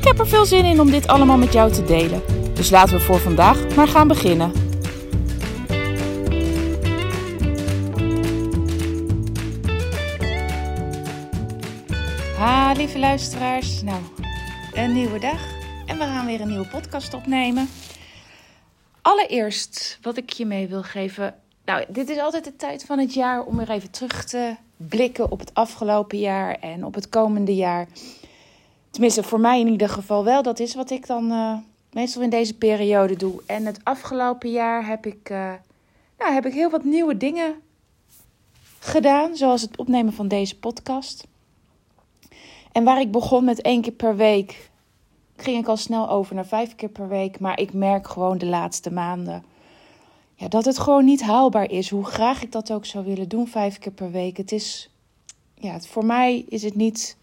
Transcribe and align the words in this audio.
Ik 0.00 0.06
heb 0.06 0.18
er 0.18 0.28
veel 0.28 0.46
zin 0.46 0.64
in 0.64 0.80
om 0.80 0.90
dit 0.90 1.06
allemaal 1.06 1.36
met 1.36 1.52
jou 1.52 1.72
te 1.72 1.84
delen. 1.84 2.22
Dus 2.54 2.70
laten 2.70 2.96
we 2.96 3.00
voor 3.00 3.18
vandaag 3.18 3.74
maar 3.76 3.88
gaan 3.88 4.08
beginnen. 4.08 4.52
Ha, 12.38 12.72
lieve 12.72 12.98
luisteraars. 12.98 13.82
Nou, 13.82 14.02
een 14.72 14.92
nieuwe 14.92 15.18
dag 15.18 15.40
en 15.86 15.98
we 15.98 16.04
gaan 16.04 16.26
weer 16.26 16.40
een 16.40 16.48
nieuwe 16.48 16.68
podcast 16.68 17.14
opnemen. 17.14 17.68
Allereerst 19.02 19.98
wat 20.02 20.16
ik 20.16 20.30
je 20.30 20.46
mee 20.46 20.68
wil 20.68 20.82
geven. 20.82 21.34
Nou, 21.64 21.84
dit 21.88 22.08
is 22.08 22.18
altijd 22.18 22.44
de 22.44 22.56
tijd 22.56 22.84
van 22.84 22.98
het 22.98 23.14
jaar 23.14 23.42
om 23.42 23.56
weer 23.56 23.70
even 23.70 23.90
terug 23.90 24.24
te 24.24 24.54
blikken 24.76 25.30
op 25.30 25.38
het 25.38 25.54
afgelopen 25.54 26.18
jaar 26.18 26.54
en 26.54 26.84
op 26.84 26.94
het 26.94 27.08
komende 27.08 27.54
jaar. 27.54 27.86
Tenminste, 28.90 29.22
voor 29.22 29.40
mij 29.40 29.60
in 29.60 29.68
ieder 29.68 29.88
geval 29.88 30.24
wel. 30.24 30.42
Dat 30.42 30.58
is 30.58 30.74
wat 30.74 30.90
ik 30.90 31.06
dan 31.06 31.32
uh, 31.32 31.56
meestal 31.92 32.22
in 32.22 32.30
deze 32.30 32.54
periode 32.54 33.16
doe. 33.16 33.42
En 33.46 33.66
het 33.66 33.80
afgelopen 33.82 34.50
jaar 34.50 34.86
heb 34.86 35.06
ik, 35.06 35.30
uh, 35.30 35.52
nou, 36.18 36.32
heb 36.32 36.46
ik 36.46 36.52
heel 36.52 36.70
wat 36.70 36.84
nieuwe 36.84 37.16
dingen 37.16 37.54
gedaan. 38.78 39.36
Zoals 39.36 39.62
het 39.62 39.76
opnemen 39.76 40.12
van 40.12 40.28
deze 40.28 40.58
podcast. 40.58 41.26
En 42.72 42.84
waar 42.84 43.00
ik 43.00 43.10
begon 43.10 43.44
met 43.44 43.62
één 43.62 43.82
keer 43.82 43.92
per 43.92 44.16
week, 44.16 44.70
ging 45.36 45.58
ik 45.58 45.68
al 45.68 45.76
snel 45.76 46.10
over 46.10 46.34
naar 46.34 46.46
vijf 46.46 46.74
keer 46.74 46.88
per 46.88 47.08
week. 47.08 47.40
Maar 47.40 47.60
ik 47.60 47.72
merk 47.72 48.08
gewoon 48.08 48.38
de 48.38 48.46
laatste 48.46 48.92
maanden 48.92 49.44
ja, 50.40 50.48
dat 50.48 50.64
het 50.64 50.78
gewoon 50.78 51.04
niet 51.04 51.22
haalbaar 51.22 51.70
is. 51.70 51.90
Hoe 51.90 52.04
graag 52.04 52.42
ik 52.42 52.52
dat 52.52 52.72
ook 52.72 52.86
zou 52.86 53.04
willen 53.04 53.28
doen, 53.28 53.48
vijf 53.48 53.78
keer 53.78 53.92
per 53.92 54.10
week. 54.10 54.36
Het 54.36 54.52
is, 54.52 54.90
ja, 55.54 55.80
voor 55.80 56.04
mij 56.04 56.44
is 56.48 56.62
het 56.62 56.74
niet 56.74 57.16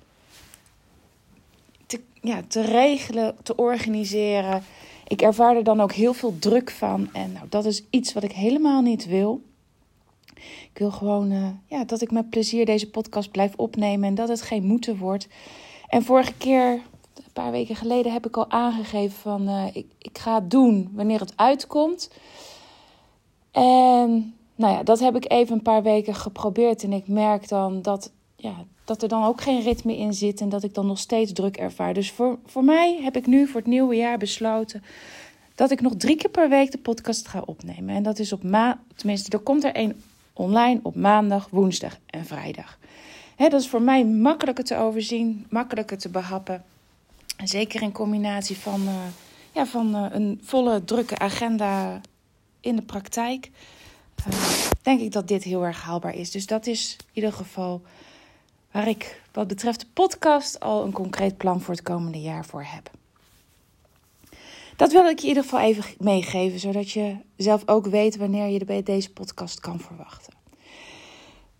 te, 1.87 2.01
ja, 2.21 2.41
te 2.47 2.61
regelen, 2.61 3.35
te 3.43 3.55
organiseren. 3.55 4.63
Ik 5.07 5.21
ervaar 5.21 5.55
er 5.55 5.63
dan 5.63 5.81
ook 5.81 5.91
heel 5.91 6.13
veel 6.13 6.39
druk 6.39 6.71
van. 6.71 7.09
En 7.13 7.31
nou, 7.31 7.45
dat 7.49 7.65
is 7.65 7.83
iets 7.89 8.13
wat 8.13 8.23
ik 8.23 8.31
helemaal 8.31 8.81
niet 8.81 9.05
wil. 9.05 9.41
Ik 10.71 10.77
wil 10.83 10.91
gewoon 10.91 11.31
uh, 11.31 11.47
ja, 11.65 11.83
dat 11.83 12.01
ik 12.01 12.11
met 12.11 12.29
plezier 12.29 12.65
deze 12.65 12.89
podcast 12.89 13.31
blijf 13.31 13.53
opnemen 13.55 14.09
en 14.09 14.15
dat 14.15 14.27
het 14.27 14.41
geen 14.41 14.65
moeten 14.65 14.97
wordt. 14.97 15.27
En 15.87 16.03
vorige 16.03 16.33
keer, 16.33 16.71
een 17.15 17.33
paar 17.33 17.51
weken 17.51 17.75
geleden, 17.75 18.11
heb 18.11 18.27
ik 18.27 18.37
al 18.37 18.49
aangegeven 18.49 19.17
van 19.17 19.49
uh, 19.49 19.65
ik, 19.73 19.85
ik 19.97 20.17
ga 20.17 20.35
het 20.35 20.51
doen 20.51 20.89
wanneer 20.93 21.19
het 21.19 21.33
uitkomt. 21.35 22.09
En 23.51 24.35
nou 24.55 24.73
ja, 24.73 24.83
dat 24.83 24.99
heb 24.99 25.15
ik 25.15 25.31
even 25.31 25.55
een 25.55 25.61
paar 25.61 25.83
weken 25.83 26.15
geprobeerd. 26.15 26.83
En 26.83 26.93
ik 26.93 27.07
merk 27.07 27.47
dan 27.47 27.81
dat, 27.81 28.11
ja, 28.35 28.65
dat 28.87 29.01
er 29.01 29.07
dan 29.09 29.23
ook 29.23 29.41
geen 29.41 29.61
ritme 29.61 29.97
in 29.97 30.13
zit 30.13 30.41
en 30.41 30.49
dat 30.49 30.63
ik 30.63 30.73
dan 30.73 30.87
nog 30.87 30.99
steeds 30.99 31.33
druk 31.33 31.57
ervaar. 31.57 31.93
Dus 31.93 32.11
voor, 32.11 32.37
voor 32.45 32.63
mij 32.63 32.99
heb 33.01 33.15
ik 33.15 33.27
nu 33.27 33.47
voor 33.47 33.59
het 33.59 33.69
nieuwe 33.69 33.95
jaar 33.95 34.17
besloten 34.17 34.83
dat 35.55 35.71
ik 35.71 35.81
nog 35.81 35.93
drie 35.97 36.15
keer 36.15 36.29
per 36.29 36.49
week 36.49 36.71
de 36.71 36.77
podcast 36.77 37.27
ga 37.27 37.41
opnemen. 37.45 37.95
En 37.95 38.03
dat 38.03 38.19
is 38.19 38.33
op 38.33 38.43
maandag, 38.43 38.77
tenminste, 38.95 39.37
er 39.37 39.43
komt 39.43 39.63
er 39.63 39.73
één 39.73 40.03
online 40.33 40.79
op 40.83 40.95
maandag, 40.95 41.47
woensdag 41.51 41.97
en 42.05 42.25
vrijdag. 42.25 42.77
Dat 43.37 43.53
is 43.53 43.67
voor 43.67 43.81
mij 43.81 44.05
makkelijker 44.05 44.63
te 44.63 44.77
overzien, 44.77 45.45
makkelijker 45.49 45.97
te 45.97 46.09
behappen. 46.09 46.63
Zeker 47.43 47.81
in 47.81 47.91
combinatie 47.91 48.57
van, 48.57 48.81
uh, 48.81 48.93
ja, 49.51 49.65
van 49.65 49.95
uh, 49.95 50.05
een 50.11 50.41
volle 50.43 50.83
drukke 50.83 51.17
agenda 51.17 52.01
in 52.59 52.75
de 52.75 52.81
praktijk. 52.81 53.49
Uh, 54.27 54.33
denk 54.81 54.99
ik 54.99 55.11
dat 55.11 55.27
dit 55.27 55.43
heel 55.43 55.65
erg 55.65 55.81
haalbaar 55.81 56.15
is. 56.15 56.31
Dus 56.31 56.45
dat 56.45 56.67
is 56.67 56.95
in 56.99 57.05
ieder 57.13 57.33
geval 57.33 57.81
waar 58.77 58.87
ik 58.87 59.21
wat 59.31 59.47
betreft 59.47 59.79
de 59.79 59.85
podcast 59.93 60.59
al 60.59 60.83
een 60.83 60.91
concreet 60.91 61.37
plan 61.37 61.61
voor 61.61 61.73
het 61.73 61.83
komende 61.83 62.21
jaar 62.21 62.45
voor 62.45 62.63
heb. 62.63 62.91
Dat 64.75 64.91
wil 64.91 65.05
ik 65.05 65.17
je 65.19 65.21
in 65.21 65.27
ieder 65.27 65.43
geval 65.43 65.59
even 65.59 65.83
meegeven, 65.99 66.59
zodat 66.59 66.91
je 66.91 67.15
zelf 67.37 67.63
ook 67.65 67.87
weet 67.87 68.17
wanneer 68.17 68.47
je 68.47 68.83
deze 68.83 69.11
podcast 69.11 69.59
kan 69.59 69.79
verwachten. 69.79 70.33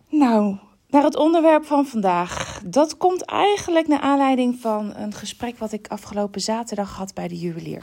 Nou, 0.08 0.56
naar 0.88 1.02
het 1.02 1.16
onderwerp 1.16 1.64
van 1.64 1.86
vandaag. 1.86 2.60
Dat 2.64 2.96
komt 2.96 3.24
eigenlijk 3.24 3.88
naar 3.88 4.00
aanleiding 4.00 4.60
van 4.60 4.94
een 4.94 5.12
gesprek 5.12 5.58
wat 5.58 5.72
ik 5.72 5.88
afgelopen 5.88 6.40
zaterdag 6.40 6.96
had 6.96 7.14
bij 7.14 7.28
de 7.28 7.38
juwelier. 7.38 7.82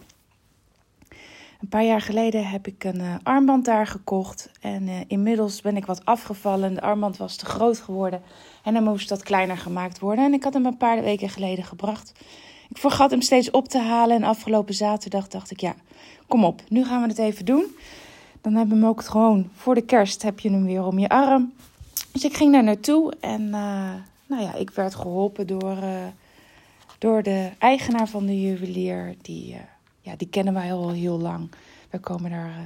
Een 1.66 1.72
paar 1.72 1.86
jaar 1.86 2.02
geleden 2.02 2.48
heb 2.48 2.68
ik 2.68 2.84
een 2.84 3.00
uh, 3.00 3.16
armband 3.24 3.66
daar 3.66 3.88
gekocht. 3.88 4.50
En 4.62 4.88
uh, 4.88 4.94
inmiddels 5.08 5.62
ben 5.62 5.78
ik 5.78 5.86
wat 5.86 6.06
afgevallen. 6.06 6.74
De 6.74 6.82
armband 6.82 7.18
was 7.18 7.36
te 7.36 7.46
groot 7.46 7.80
geworden. 7.80 8.22
En 8.64 8.74
dan 8.74 8.84
moest 8.84 9.10
dat 9.10 9.24
kleiner 9.24 9.58
gemaakt 9.58 10.00
worden. 10.00 10.26
En 10.26 10.34
ik 10.34 10.44
had 10.44 10.54
hem 10.54 10.66
een 10.66 10.78
paar 10.78 11.04
weken 11.04 11.30
geleden 11.30 11.64
gebracht. 11.64 12.12
Ik 12.70 12.78
vergat 12.78 13.12
hem 13.12 13.22
steeds 13.22 13.52
op 13.52 13.68
te 13.68 13.80
halen. 13.80 14.16
En 14.16 14.24
afgelopen 14.24 14.74
zaterdag 14.74 15.28
dacht 15.28 15.52
ik, 15.52 15.60
ja, 15.60 15.76
kom 16.28 16.44
op, 16.44 16.62
nu 16.68 16.86
gaan 16.86 17.02
we 17.02 17.08
het 17.08 17.18
even 17.18 17.46
doen. 17.46 17.66
Dan 18.42 18.54
hebben 18.54 18.76
we 18.76 18.82
hem 18.82 18.90
ook 18.90 19.02
gewoon 19.02 19.50
voor 19.56 19.76
de 19.76 19.86
kerst 19.86 20.22
heb 20.22 20.40
je 20.40 20.50
hem 20.50 20.66
weer 20.66 20.86
om 20.86 21.00
je 21.00 21.10
arm. 21.10 21.54
Dus 22.12 22.26
ik 22.26 22.36
ging 22.36 22.52
daar 22.52 22.64
naartoe. 22.64 23.14
En 23.20 23.42
uh, 23.42 23.94
nou 24.26 24.42
ja, 24.42 24.54
ik 24.54 24.70
werd 24.70 24.96
geholpen 24.96 25.48
door, 25.48 25.78
door 26.98 27.24
de 27.24 27.50
eigenaar 27.58 28.08
van 28.08 28.26
de 28.26 28.42
juwelier. 28.42 29.16
Die 29.22 29.56
ja, 30.06 30.16
die 30.16 30.28
kennen 30.28 30.54
wij 30.54 30.74
al 30.74 30.92
heel 30.92 31.20
lang. 31.20 31.52
We 31.90 32.00
komen 32.00 32.32
er 32.32 32.48
uh, 32.48 32.58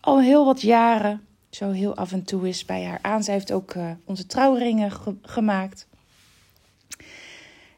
al 0.00 0.20
heel 0.20 0.44
wat 0.44 0.60
jaren. 0.60 1.26
Zo 1.50 1.70
heel 1.70 1.96
af 1.96 2.12
en 2.12 2.24
toe 2.24 2.48
is 2.48 2.64
bij 2.64 2.84
haar 2.84 2.98
aan. 3.02 3.22
Zij 3.22 3.34
heeft 3.34 3.52
ook 3.52 3.74
uh, 3.74 3.90
onze 4.04 4.26
trouwringen 4.26 4.90
ge 4.90 5.14
gemaakt. 5.22 5.86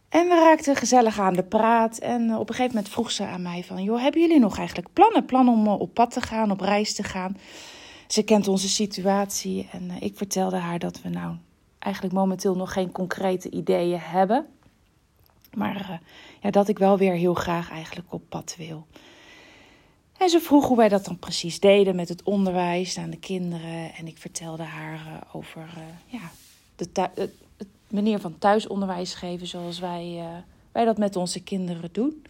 En 0.09 0.28
we 0.28 0.34
raakten 0.34 0.76
gezellig 0.76 1.20
aan 1.20 1.34
de 1.34 1.42
praat. 1.42 1.98
En 1.98 2.22
uh, 2.22 2.38
op 2.38 2.48
een 2.48 2.54
gegeven 2.54 2.75
moment 2.75 2.92
vroeg 2.92 3.10
ze 3.10 3.26
aan 3.26 3.42
mij 3.42 3.65
van... 3.65 3.82
joh, 3.82 4.03
hebben 4.03 4.20
jullie 4.20 4.38
nog 4.38 4.59
eigenlijk 4.59 4.88
plannen? 4.92 5.25
Plannen 5.25 5.54
om 5.54 5.69
op 5.69 5.94
pad 5.94 6.10
te 6.10 6.21
gaan, 6.21 6.50
op 6.50 6.60
reis 6.60 6.94
te 6.94 7.03
gaan? 7.03 7.36
Ze 8.06 8.22
kent 8.22 8.48
onze 8.48 8.69
situatie. 8.69 9.69
En 9.72 9.91
ik 10.00 10.16
vertelde 10.16 10.56
haar 10.56 10.78
dat 10.78 11.03
we 11.03 11.09
nou 11.09 11.36
eigenlijk 11.78 12.15
momenteel 12.15 12.56
nog 12.56 12.72
geen 12.72 12.92
concrete 12.92 13.50
ideeën 13.50 14.00
hebben. 14.00 14.47
Maar 15.56 16.00
ja, 16.41 16.50
dat 16.50 16.69
ik 16.69 16.78
wel 16.78 16.98
weer 16.98 17.12
heel 17.12 17.34
graag 17.34 17.70
eigenlijk 17.70 18.12
op 18.12 18.22
pad 18.28 18.54
wil. 18.59 18.87
En 20.19 20.28
ze 20.28 20.41
vroeg 20.41 20.66
hoe 20.66 20.76
wij 20.76 20.88
dat 20.88 21.04
dan 21.04 21.19
precies 21.19 21.60
deden 21.60 21.97
met 21.97 22.09
het 22.09 22.22
onderwijs 22.22 22.98
aan 22.98 23.10
de 23.10 23.19
kinderen. 23.19 23.94
En 23.94 24.06
ik 24.06 24.19
vertelde 24.19 24.62
haar 24.62 24.94
uh, 25.06 25.20
over 25.32 25.69
uh, 25.76 26.20
ja, 26.20 26.31
de 26.76 27.31
manier 27.88 28.19
van 28.19 28.38
thuisonderwijs 28.38 29.15
geven 29.15 29.47
zoals 29.47 29.78
wij, 29.78 30.20
wij 30.72 30.84
dat 30.84 30.98
met 30.98 31.16
onze 31.16 31.42
kinderen 31.42 31.88
doen. 31.92 32.25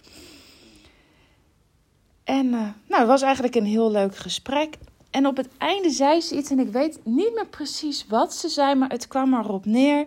En 2.24 2.50
nou, 2.50 2.74
het 2.88 3.06
was 3.06 3.22
eigenlijk 3.22 3.54
een 3.54 3.64
heel 3.64 3.90
leuk 3.90 4.16
gesprek. 4.16 4.76
En 5.14 5.26
op 5.26 5.36
het 5.36 5.48
einde 5.58 5.90
zei 5.90 6.20
ze 6.20 6.36
iets 6.36 6.50
en 6.50 6.58
ik 6.58 6.68
weet 6.68 7.00
niet 7.04 7.34
meer 7.34 7.46
precies 7.46 8.06
wat 8.06 8.34
ze 8.34 8.48
zei, 8.48 8.74
maar 8.74 8.88
het 8.88 9.08
kwam 9.08 9.34
erop 9.34 9.64
neer 9.64 10.06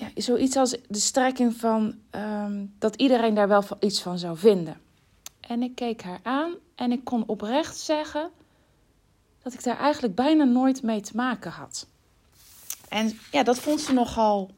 ja, 0.00 0.10
zoiets 0.14 0.56
als 0.56 0.76
de 0.88 0.98
strekking 0.98 1.56
van 1.56 1.94
um, 2.10 2.74
dat 2.78 2.96
iedereen 2.96 3.34
daar 3.34 3.48
wel 3.48 3.64
iets 3.80 4.02
van 4.02 4.18
zou 4.18 4.36
vinden. 4.38 4.80
En 5.40 5.62
ik 5.62 5.74
keek 5.74 6.02
haar 6.02 6.20
aan 6.22 6.54
en 6.74 6.92
ik 6.92 7.04
kon 7.04 7.24
oprecht 7.26 7.76
zeggen 7.76 8.30
dat 9.42 9.52
ik 9.52 9.64
daar 9.64 9.78
eigenlijk 9.78 10.14
bijna 10.14 10.44
nooit 10.44 10.82
mee 10.82 11.00
te 11.00 11.16
maken 11.16 11.50
had. 11.50 11.86
En 12.88 13.18
ja, 13.30 13.42
dat 13.42 13.58
vond 13.58 13.80
ze 13.80 13.92
nogal, 13.92 14.50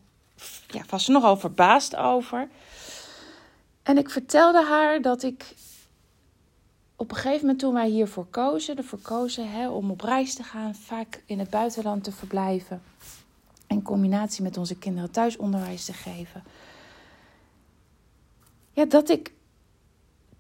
ja, 0.69 0.83
was 0.89 1.05
ze 1.05 1.11
nogal 1.11 1.37
verbaasd 1.37 1.97
over. 1.97 2.49
En 3.83 3.99
ik 3.99 4.11
vertelde 4.11 4.65
haar 4.65 5.03
dat 5.03 5.23
ik 5.23 5.55
op 6.97 7.11
een 7.11 7.17
gegeven 7.17 7.41
moment 7.41 7.59
toen 7.59 7.75
wij 7.75 7.89
hiervoor 7.89 8.27
kozen, 8.27 8.77
ervoor 8.77 8.99
kozen 8.99 9.51
hè, 9.51 9.69
om 9.69 9.91
op 9.91 10.01
reis 10.01 10.35
te 10.35 10.43
gaan, 10.43 10.75
vaak 10.75 11.23
in 11.27 11.39
het 11.39 11.51
buitenland 11.51 12.05
te 12.05 12.13
verblijven 12.13 12.83
in 13.83 13.89
combinatie 13.89 14.43
met 14.43 14.57
onze 14.57 14.77
kinderen 14.77 15.11
thuisonderwijs 15.11 15.85
te 15.85 15.93
geven. 15.93 16.43
Ja, 18.73 18.85
dat 18.85 19.09
ik 19.09 19.33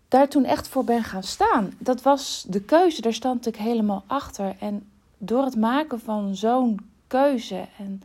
daar 0.09 0.29
toen 0.29 0.45
echt 0.45 0.69
voor 0.69 0.85
ben 0.85 1.05
gaan 1.05 1.23
staan. 1.23 1.73
Dat 1.79 2.03
was 2.03 2.45
de 2.49 2.61
keuze, 2.61 3.01
daar 3.01 3.15
stond 3.15 3.47
ik 3.47 3.57
helemaal 3.57 4.05
achter. 4.07 4.57
En 4.59 4.91
door 5.19 5.45
het 5.45 5.57
maken 5.57 6.01
van 6.01 6.37
zo'n 6.37 6.79
keuze 7.07 7.67
en 7.79 8.03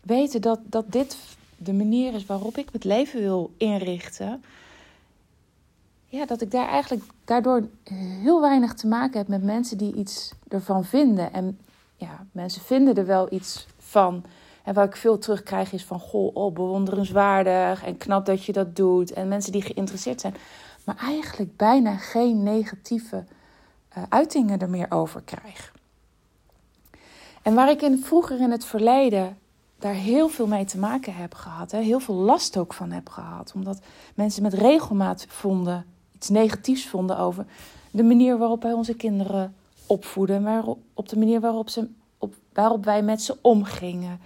weten 0.00 0.40
dat, 0.40 0.58
dat 0.64 0.92
dit 0.92 1.16
de 1.56 1.72
manier 1.72 2.14
is 2.14 2.26
waarop 2.26 2.56
ik 2.56 2.68
het 2.72 2.84
leven 2.84 3.20
wil 3.20 3.52
inrichten, 3.56 4.44
ja, 6.06 6.26
dat 6.26 6.40
ik 6.40 6.50
daar 6.50 6.68
eigenlijk 6.68 7.02
daardoor 7.24 7.68
heel 8.22 8.40
weinig 8.40 8.74
te 8.74 8.86
maken 8.86 9.18
heb 9.18 9.28
met 9.28 9.42
mensen 9.42 9.78
die 9.78 9.94
iets 9.94 10.32
ervan 10.48 10.84
vinden. 10.84 11.32
En 11.32 11.58
ja, 11.96 12.26
mensen 12.32 12.62
vinden 12.62 12.94
er 12.94 13.06
wel 13.06 13.32
iets 13.32 13.66
van. 13.92 14.24
En 14.64 14.74
waar 14.74 14.86
ik 14.86 14.96
veel 14.96 15.18
terugkrijg 15.18 15.72
is 15.72 15.84
van, 15.84 16.00
goh, 16.00 16.36
oh, 16.36 16.54
bewonderenswaardig 16.54 17.84
en 17.84 17.96
knap 17.96 18.26
dat 18.26 18.44
je 18.44 18.52
dat 18.52 18.76
doet. 18.76 19.12
En 19.12 19.28
mensen 19.28 19.52
die 19.52 19.62
geïnteresseerd 19.62 20.20
zijn. 20.20 20.34
Maar 20.84 20.96
eigenlijk 20.96 21.56
bijna 21.56 21.96
geen 21.96 22.42
negatieve 22.42 23.24
uh, 23.96 24.02
uitingen 24.08 24.58
er 24.58 24.70
meer 24.70 24.90
over 24.90 25.22
krijg. 25.22 25.72
En 27.42 27.54
waar 27.54 27.70
ik 27.70 27.82
in, 27.82 27.98
vroeger 28.04 28.40
in 28.40 28.50
het 28.50 28.64
verleden 28.64 29.38
daar 29.78 29.94
heel 29.94 30.28
veel 30.28 30.46
mee 30.46 30.64
te 30.64 30.78
maken 30.78 31.14
heb 31.14 31.34
gehad. 31.34 31.70
Hè, 31.70 31.80
heel 31.80 32.00
veel 32.00 32.14
last 32.14 32.56
ook 32.56 32.74
van 32.74 32.90
heb 32.90 33.08
gehad. 33.08 33.52
Omdat 33.54 33.80
mensen 34.14 34.42
met 34.42 34.54
regelmaat 34.54 35.26
vonden, 35.28 35.86
iets 36.14 36.28
negatiefs 36.28 36.86
vonden 36.86 37.18
over 37.18 37.46
de 37.90 38.02
manier 38.02 38.38
waarop 38.38 38.62
wij 38.62 38.72
onze 38.72 38.94
kinderen 38.94 39.54
opvoeden. 39.86 40.42
Maar 40.42 40.64
op 40.94 41.08
de 41.08 41.18
manier 41.18 41.40
waarop, 41.40 41.68
ze, 41.68 41.88
waarop 42.52 42.84
wij 42.84 43.02
met 43.02 43.22
ze 43.22 43.36
omgingen. 43.40 44.20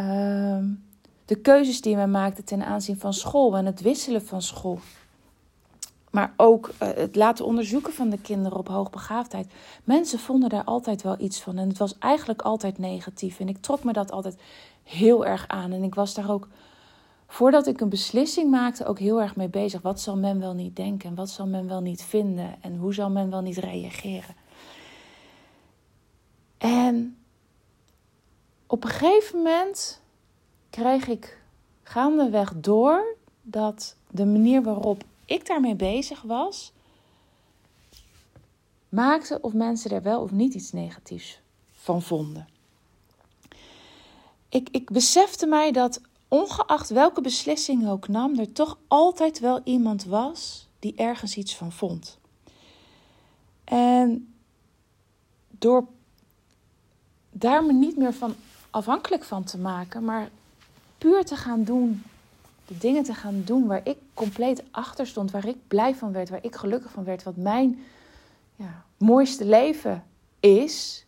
Uh, 0.00 0.58
de 1.24 1.36
keuzes 1.36 1.80
die 1.80 1.96
we 1.96 2.06
maakten 2.06 2.44
ten 2.44 2.64
aanzien 2.64 2.98
van 2.98 3.14
school 3.14 3.56
en 3.56 3.66
het 3.66 3.80
wisselen 3.80 4.26
van 4.26 4.42
school. 4.42 4.78
Maar 6.10 6.34
ook 6.36 6.68
uh, 6.82 6.88
het 6.94 7.16
laten 7.16 7.44
onderzoeken 7.44 7.92
van 7.92 8.08
de 8.08 8.18
kinderen 8.18 8.58
op 8.58 8.68
hoogbegaafdheid. 8.68 9.52
Mensen 9.84 10.18
vonden 10.18 10.48
daar 10.48 10.64
altijd 10.64 11.02
wel 11.02 11.16
iets 11.18 11.40
van. 11.40 11.58
En 11.58 11.68
het 11.68 11.78
was 11.78 11.98
eigenlijk 11.98 12.42
altijd 12.42 12.78
negatief. 12.78 13.40
En 13.40 13.48
ik 13.48 13.58
trok 13.60 13.84
me 13.84 13.92
dat 13.92 14.10
altijd 14.10 14.36
heel 14.82 15.26
erg 15.26 15.48
aan. 15.48 15.72
En 15.72 15.82
ik 15.82 15.94
was 15.94 16.14
daar 16.14 16.30
ook, 16.30 16.48
voordat 17.26 17.66
ik 17.66 17.80
een 17.80 17.88
beslissing 17.88 18.50
maakte, 18.50 18.86
ook 18.86 18.98
heel 18.98 19.20
erg 19.20 19.36
mee 19.36 19.48
bezig. 19.48 19.82
Wat 19.82 20.00
zal 20.00 20.16
men 20.16 20.40
wel 20.40 20.54
niet 20.54 20.76
denken? 20.76 21.08
En 21.08 21.14
wat 21.14 21.30
zal 21.30 21.46
men 21.46 21.68
wel 21.68 21.80
niet 21.80 22.02
vinden? 22.02 22.54
En 22.60 22.76
hoe 22.76 22.94
zal 22.94 23.10
men 23.10 23.30
wel 23.30 23.40
niet 23.40 23.56
reageren? 23.56 24.34
En 26.58 27.16
op 28.66 28.84
een 28.84 28.90
gegeven 28.90 29.36
moment 29.36 30.00
kreeg 30.70 31.06
ik 31.08 31.42
gaandeweg 31.82 32.52
door 32.56 33.16
dat 33.42 33.96
de 34.10 34.24
manier 34.24 34.62
waarop 34.62 35.04
ik 35.24 35.46
daarmee 35.46 35.74
bezig 35.74 36.22
was, 36.22 36.72
maakte 38.88 39.38
of 39.40 39.52
mensen 39.52 39.90
er 39.90 40.02
wel 40.02 40.22
of 40.22 40.30
niet 40.30 40.54
iets 40.54 40.72
negatiefs 40.72 41.40
van 41.72 42.02
vonden. 42.02 42.48
Ik, 44.48 44.68
ik 44.70 44.90
besefte 44.90 45.46
mij 45.46 45.72
dat 45.72 46.00
ongeacht 46.28 46.88
welke 46.88 47.20
beslissing 47.20 47.82
ik 47.82 47.88
ook 47.88 48.08
nam, 48.08 48.38
er 48.38 48.52
toch 48.52 48.78
altijd 48.88 49.38
wel 49.38 49.60
iemand 49.64 50.04
was 50.04 50.68
die 50.78 50.94
ergens 50.96 51.36
iets 51.36 51.56
van 51.56 51.72
vond. 51.72 52.18
En 53.64 54.34
door 55.48 55.86
daar 57.30 57.64
me 57.64 57.72
niet 57.72 57.96
meer 57.96 58.12
van 58.12 58.34
afhankelijk 58.76 59.24
van 59.24 59.44
te 59.44 59.58
maken, 59.58 60.04
maar 60.04 60.28
puur 60.98 61.24
te 61.24 61.36
gaan 61.36 61.64
doen 61.64 62.02
de 62.66 62.78
dingen 62.78 63.02
te 63.02 63.14
gaan 63.14 63.42
doen 63.44 63.66
waar 63.66 63.80
ik 63.84 63.96
compleet 64.14 64.62
achter 64.70 65.06
stond, 65.06 65.30
waar 65.30 65.46
ik 65.46 65.56
blij 65.68 65.94
van 65.94 66.12
werd, 66.12 66.28
waar 66.28 66.44
ik 66.44 66.54
gelukkig 66.54 66.90
van 66.90 67.04
werd, 67.04 67.22
wat 67.22 67.36
mijn 67.36 67.84
ja, 68.56 68.84
mooiste 68.96 69.44
leven 69.44 70.04
is, 70.40 71.04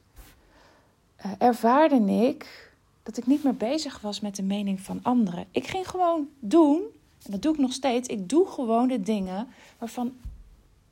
uh, 1.26 1.32
ervaarde 1.38 2.00
ik 2.00 2.70
dat 3.02 3.16
ik 3.16 3.26
niet 3.26 3.44
meer 3.44 3.56
bezig 3.56 4.00
was 4.00 4.20
met 4.20 4.36
de 4.36 4.42
mening 4.42 4.80
van 4.80 5.00
anderen. 5.02 5.46
Ik 5.50 5.66
ging 5.66 5.88
gewoon 5.88 6.28
doen, 6.38 6.82
en 7.24 7.30
dat 7.30 7.42
doe 7.42 7.52
ik 7.52 7.58
nog 7.58 7.72
steeds, 7.72 8.08
ik 8.08 8.28
doe 8.28 8.46
gewoon 8.46 8.88
de 8.88 9.00
dingen 9.00 9.48
waarvan, 9.78 10.12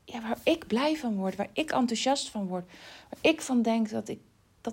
ja, 0.03 0.21
waar 0.21 0.39
ik 0.43 0.67
blij 0.67 0.97
van 0.97 1.15
word, 1.15 1.35
waar 1.35 1.49
ik 1.53 1.71
enthousiast 1.71 2.29
van 2.29 2.47
word, 2.47 2.65
waar 3.09 3.31
ik 3.31 3.41
van 3.41 3.61
denk 3.61 3.89
dat, 3.89 4.07
ik, 4.07 4.19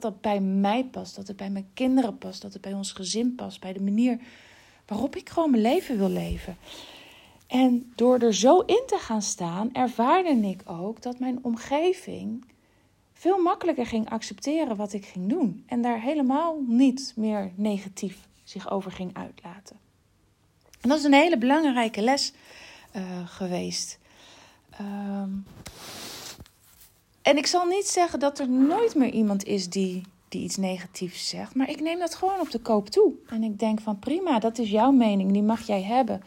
dat 0.00 0.02
dat 0.02 0.20
bij 0.20 0.40
mij 0.40 0.84
past, 0.84 1.16
dat 1.16 1.26
het 1.26 1.36
bij 1.36 1.50
mijn 1.50 1.68
kinderen 1.74 2.18
past, 2.18 2.42
dat 2.42 2.52
het 2.52 2.62
bij 2.62 2.72
ons 2.72 2.92
gezin 2.92 3.34
past, 3.34 3.60
bij 3.60 3.72
de 3.72 3.80
manier 3.80 4.18
waarop 4.86 5.16
ik 5.16 5.28
gewoon 5.28 5.50
mijn 5.50 5.62
leven 5.62 5.98
wil 5.98 6.08
leven. 6.08 6.56
En 7.46 7.92
door 7.94 8.18
er 8.18 8.34
zo 8.34 8.60
in 8.60 8.82
te 8.86 8.98
gaan 8.98 9.22
staan, 9.22 9.72
ervaarde 9.72 10.28
ik 10.28 10.62
ook 10.66 11.02
dat 11.02 11.18
mijn 11.18 11.38
omgeving 11.42 12.44
veel 13.12 13.38
makkelijker 13.38 13.86
ging 13.86 14.10
accepteren 14.10 14.76
wat 14.76 14.92
ik 14.92 15.04
ging 15.04 15.28
doen. 15.28 15.64
En 15.66 15.82
daar 15.82 16.00
helemaal 16.00 16.62
niet 16.66 17.12
meer 17.16 17.52
negatief 17.54 18.28
zich 18.44 18.70
over 18.70 18.92
ging 18.92 19.16
uitlaten. 19.16 19.76
En 20.80 20.88
dat 20.88 20.98
is 20.98 21.04
een 21.04 21.12
hele 21.12 21.38
belangrijke 21.38 22.02
les 22.02 22.32
uh, 22.96 23.02
geweest. 23.28 23.98
Um, 24.80 25.46
en 27.24 27.36
ik 27.36 27.46
zal 27.46 27.64
niet 27.64 27.86
zeggen 27.86 28.18
dat 28.18 28.38
er 28.38 28.48
nooit 28.48 28.94
meer 28.94 29.10
iemand 29.10 29.44
is 29.44 29.68
die 29.68 30.02
die 30.34 30.42
iets 30.42 30.56
negatiefs 30.56 31.28
zegt. 31.28 31.54
Maar 31.54 31.70
ik 31.70 31.80
neem 31.80 31.98
dat 31.98 32.14
gewoon 32.14 32.40
op 32.40 32.50
de 32.50 32.58
koop 32.58 32.88
toe. 32.88 33.12
En 33.26 33.42
ik 33.42 33.58
denk 33.58 33.80
van 33.80 33.98
prima, 33.98 34.38
dat 34.38 34.58
is 34.58 34.70
jouw 34.70 34.90
mening, 34.90 35.32
die 35.32 35.42
mag 35.42 35.66
jij 35.66 35.82
hebben. 35.82 36.22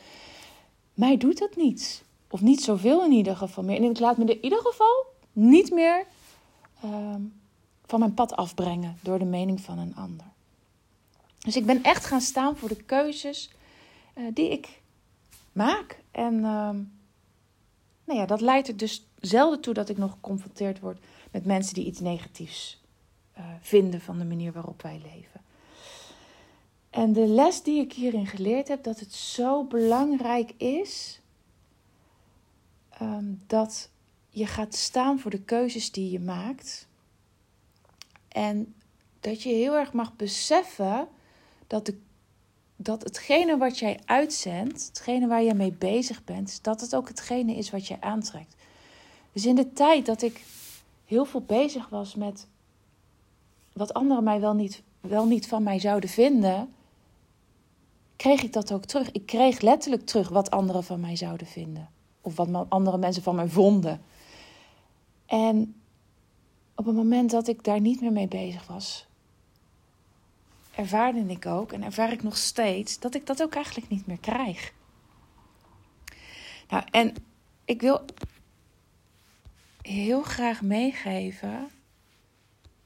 Mij 0.94 1.18
doet 1.18 1.38
dat 1.38 1.56
niets. 1.56 2.02
Of 2.30 2.42
niet 2.42 2.64
zoveel 2.64 3.06
in 3.06 3.12
ieder 3.12 3.36
geval 3.36 3.64
meer. 3.64 3.76
En 3.76 3.84
ik 3.84 4.00
laat 4.00 4.18
me 4.18 4.26
in 4.26 4.44
ieder 4.44 4.60
geval 4.60 5.06
niet 5.32 5.72
meer 5.72 6.06
ehm, 6.82 7.22
van 7.86 8.00
mijn 8.00 8.14
pad 8.14 8.36
afbrengen 8.36 8.98
door 9.02 9.20
de 9.20 9.26
mening 9.26 9.62
van 9.62 9.80
een 9.80 9.96
ander. 9.96 10.26
Dus 11.40 11.56
ik 11.56 11.66
ben 11.66 11.84
echt 11.84 12.06
gaan 12.06 12.22
staan 12.22 12.58
voor 12.58 12.70
de 12.70 12.84
keuzes 12.84 13.52
uh, 14.16 14.24
die 14.34 14.50
ik 14.50 14.82
maak. 15.52 16.00
En 16.12 16.34
uh, 16.34 16.70
nou 18.04 18.20
ja, 18.20 18.26
dat 18.26 18.42
leidt 18.42 18.68
er 18.68 18.78
dus 18.78 19.07
zelden 19.20 19.62
toe 19.62 19.74
dat 19.74 19.90
ik 19.90 19.98
nog 19.98 20.12
geconfronteerd 20.12 20.80
word 20.80 21.00
met 21.32 21.46
mensen 21.46 21.74
die 21.74 21.86
iets 21.86 22.00
negatiefs 22.00 22.82
uh, 23.38 23.46
vinden 23.62 24.02
van 24.02 24.18
de 24.18 24.26
manier 24.26 24.52
waarop 24.52 24.82
wij 24.82 25.02
leven. 25.12 25.42
En 26.90 27.14
de 27.14 27.28
les 27.28 27.64
die 27.64 27.82
ik 27.82 27.94
hierin 27.94 28.28
geleerd 28.28 28.68
heb, 28.68 28.84
dat 28.84 29.00
het 29.00 29.14
zo 29.14 29.64
belangrijk 29.64 30.52
is 30.58 31.22
um, 33.02 33.42
dat 33.48 33.90
je 34.30 34.46
gaat 34.46 34.76
staan 34.76 35.20
voor 35.20 35.32
de 35.32 35.42
keuzes 35.42 35.92
die 35.92 36.12
je 36.12 36.20
maakt. 36.20 36.88
En 38.28 38.76
dat 39.20 39.44
je 39.44 39.50
heel 39.50 39.76
erg 39.76 39.94
mag 39.94 40.16
beseffen 40.16 41.08
dat, 41.68 41.86
de, 41.86 41.98
dat 42.76 43.04
hetgene 43.04 43.58
wat 43.58 43.80
jij 43.80 44.00
uitzendt, 44.06 44.88
hetgene 44.88 45.28
waar 45.28 45.44
je 45.44 45.54
mee 45.54 45.72
bezig 45.72 46.24
bent, 46.24 46.64
dat 46.64 46.82
het 46.82 46.96
ook 46.96 47.08
hetgene 47.08 47.56
is 47.56 47.70
wat 47.70 47.88
je 47.88 48.02
aantrekt. 48.02 48.56
Dus 49.38 49.46
in 49.46 49.56
de 49.56 49.74
tijd 49.74 50.06
dat 50.06 50.22
ik 50.22 50.42
heel 51.06 51.26
veel 51.26 51.42
bezig 51.42 51.90
was 51.90 52.16
met 52.16 52.48
wat 53.74 53.94
anderen 53.94 54.24
mij 54.24 54.40
wel 54.40 54.54
niet, 54.54 54.84
wel 55.00 55.26
niet 55.26 55.48
van 55.48 55.64
mij 55.64 55.80
zouden 55.80 56.10
vinden, 56.10 56.74
kreeg 58.16 58.44
ik 58.44 58.54
dat 58.54 58.74
ook 58.74 58.86
terug. 58.86 59.12
Ik 59.12 59.26
kreeg 59.26 59.62
letterlijk 59.62 60.06
terug 60.06 60.30
wat 60.30 60.52
anderen 60.52 60.84
van 60.84 61.00
mij 61.00 61.16
zouden 61.16 61.48
vinden. 61.48 61.90
Of 62.22 62.36
wat 62.36 62.70
andere 62.70 62.98
mensen 62.98 63.24
van 63.24 63.36
mij 63.36 63.48
vonden. 63.48 64.02
En 65.26 65.76
op 66.76 66.86
het 66.86 66.96
moment 66.96 67.32
dat 67.32 67.48
ik 67.48 67.64
daar 67.64 67.82
niet 67.82 68.02
meer 68.02 68.12
mee 68.12 68.28
bezig 68.28 68.68
was, 68.68 69.08
ervaarde 70.76 71.20
ik 71.20 71.46
ook 71.46 71.72
en 71.72 71.84
ervaar 71.84 72.12
ik 72.12 72.24
nog 72.24 72.38
steeds 72.38 73.00
dat 73.00 73.16
ik 73.16 73.26
dat 73.26 73.42
ook 73.42 73.56
eigenlijk 73.56 73.90
niet 73.90 74.08
meer 74.08 74.20
krijg. 74.20 74.74
Nou, 76.70 76.84
en 76.92 77.14
ik 77.66 77.82
wil 77.82 78.02
heel 79.88 80.22
graag 80.22 80.62
meegeven 80.62 81.70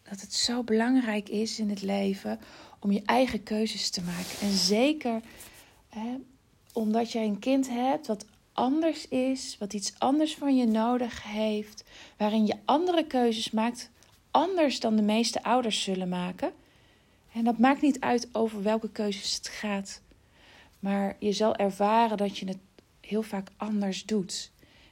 dat 0.03 0.21
het 0.21 0.33
zo 0.33 0.63
belangrijk 0.63 1.29
is 1.29 1.59
in 1.59 1.69
het 1.69 1.81
leven 1.81 2.39
om 2.79 2.91
je 2.91 3.01
eigen 3.05 3.43
keuzes 3.43 3.89
te 3.89 4.01
maken. 4.01 4.39
En 4.41 4.51
zeker 4.51 5.21
hè, 5.89 6.15
omdat 6.73 7.11
jij 7.11 7.25
een 7.25 7.39
kind 7.39 7.69
hebt 7.69 8.07
wat 8.07 8.25
anders 8.53 9.07
is, 9.07 9.55
wat 9.59 9.73
iets 9.73 9.93
anders 9.97 10.35
van 10.35 10.57
je 10.57 10.65
nodig 10.65 11.23
heeft, 11.23 11.83
waarin 12.17 12.45
je 12.45 12.55
andere 12.65 13.07
keuzes 13.07 13.51
maakt, 13.51 13.89
anders 14.31 14.79
dan 14.79 14.95
de 14.95 15.01
meeste 15.01 15.43
ouders 15.43 15.83
zullen 15.83 16.09
maken. 16.09 16.51
En 17.33 17.43
dat 17.43 17.57
maakt 17.57 17.81
niet 17.81 17.99
uit 17.99 18.29
over 18.31 18.63
welke 18.63 18.89
keuzes 18.89 19.35
het 19.35 19.47
gaat, 19.47 20.01
maar 20.79 21.15
je 21.19 21.31
zal 21.31 21.55
ervaren 21.55 22.17
dat 22.17 22.37
je 22.37 22.47
het 22.47 22.59
heel 23.01 23.23
vaak 23.23 23.49
anders 23.57 24.05
doet. 24.05 24.51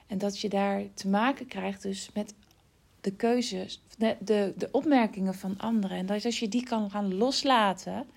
En 0.10 0.18
dat 0.18 0.40
je 0.40 0.50
daar 0.50 0.84
te 0.94 1.08
maken 1.08 1.48
krijgt 1.48 1.82
dus 1.82 2.10
met 2.14 2.34
de 3.02 3.12
keuzes, 3.12 3.82
de, 3.98 4.16
de, 4.58 4.70
opmerkingen 4.72 5.36
van 5.36 5.58
anderen. 5.58 5.98
En 5.98 6.06
dat 6.06 6.26
als 6.26 6.40
je 6.40 6.48
die 6.48 6.64
kan 6.64 6.92
gaan 6.92 7.16
loslaten 7.16 8.08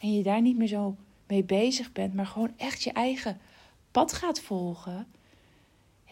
en 0.00 0.14
je 0.14 0.22
daar 0.22 0.40
niet 0.40 0.56
meer 0.56 0.68
zo 0.68 0.96
mee 1.26 1.44
bezig 1.44 1.92
bent, 1.92 2.14
maar 2.14 2.26
gewoon 2.26 2.52
echt 2.56 2.82
je 2.82 2.92
eigen 2.92 3.40
pad 3.90 4.12
gaat 4.12 4.40
volgen, 4.40 5.06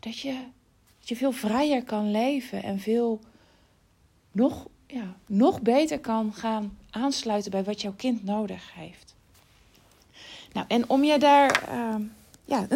dat 0.00 0.18
je, 0.18 0.38
je 0.98 1.16
veel 1.16 1.32
vrijer 1.32 1.84
kan 1.84 2.10
leven 2.10 2.62
en 2.62 2.80
veel 2.80 3.20
nog, 4.32 4.66
ja, 4.86 5.16
nog 5.26 5.62
beter 5.62 6.00
kan 6.00 6.32
gaan 6.32 6.78
aansluiten 6.90 7.50
bij 7.50 7.64
wat 7.64 7.80
jouw 7.80 7.94
kind 7.96 8.24
nodig 8.24 8.74
heeft. 8.74 9.14
Nou, 10.52 10.66
en 10.68 10.88
om 10.88 11.04
je 11.04 11.18
daar 11.18 11.68
uh, 11.72 11.94
ja, 12.44 12.66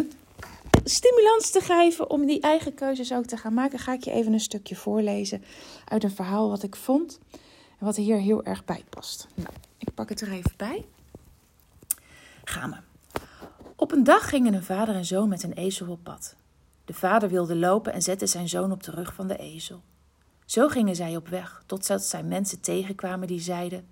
stimulans 0.83 1.49
te 1.49 1.59
geven 1.59 2.09
om 2.09 2.25
die 2.25 2.41
eigen 2.41 2.73
keuzes 2.73 3.13
ook 3.13 3.25
te 3.25 3.37
gaan 3.37 3.53
maken, 3.53 3.79
ga 3.79 3.93
ik 3.93 4.03
je 4.03 4.11
even 4.11 4.33
een 4.33 4.39
stukje 4.39 4.75
voorlezen 4.75 5.43
uit 5.85 6.03
een 6.03 6.11
verhaal 6.11 6.49
wat 6.49 6.63
ik 6.63 6.75
vond 6.75 7.19
en 7.79 7.85
wat 7.85 7.95
hier 7.95 8.17
heel 8.17 8.43
erg 8.43 8.65
bij 8.65 8.83
past. 8.89 9.27
Nou, 9.35 9.53
ik 9.77 9.93
pak 9.93 10.09
het 10.09 10.21
er 10.21 10.31
even 10.31 10.53
bij. 10.57 10.85
Gaan 12.43 12.69
we. 12.69 12.77
Op 13.75 13.91
een 13.91 14.03
dag 14.03 14.29
gingen 14.29 14.53
een 14.53 14.63
vader 14.63 14.95
en 14.95 15.05
zoon 15.05 15.29
met 15.29 15.43
een 15.43 15.53
ezel 15.53 15.87
op 15.87 16.03
pad. 16.03 16.35
De 16.85 16.93
vader 16.93 17.29
wilde 17.29 17.55
lopen 17.55 17.93
en 17.93 18.01
zette 18.01 18.27
zijn 18.27 18.49
zoon 18.49 18.71
op 18.71 18.83
de 18.83 18.91
rug 18.91 19.13
van 19.13 19.27
de 19.27 19.37
ezel. 19.37 19.81
Zo 20.45 20.67
gingen 20.67 20.95
zij 20.95 21.15
op 21.15 21.27
weg, 21.27 21.63
totdat 21.65 22.03
zij 22.03 22.23
mensen 22.23 22.61
tegenkwamen 22.61 23.27
die 23.27 23.39
zeiden: 23.39 23.87